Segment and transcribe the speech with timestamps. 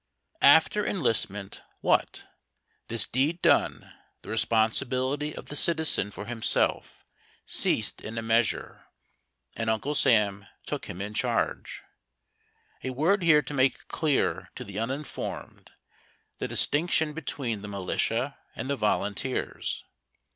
[0.41, 2.25] FTER eijlistment, what?
[2.87, 3.93] This deed done,
[4.23, 7.05] the responsibility of the citi zen for himself
[7.45, 8.87] ceased in a measure,
[9.55, 11.83] and Uncle Sam took him in charge.
[12.83, 15.69] A word here to make clear to the uninformed
[16.39, 19.85] the distinction between the militia and the volunteers.